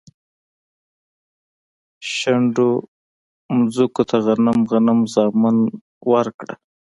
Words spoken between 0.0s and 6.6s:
و، شنډو مځکوته غنم، غنم زامن ورکړه